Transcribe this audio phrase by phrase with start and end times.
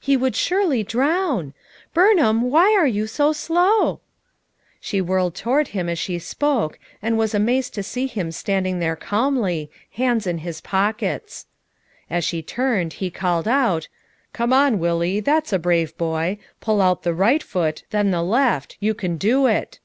[0.00, 1.52] he would surely drown!
[1.92, 4.00] Burnham, why are you so slow!''
[4.80, 8.78] She whirled toward him as she spoke and was amazed to see him stand ing
[8.78, 11.44] there calmly, hands in his pockets.
[12.08, 13.88] As she turned he called out:
[14.32, 18.78] "Come on, Willie, that's a brave boy; pull out the right foot, then the left,
[18.80, 19.80] you can do it."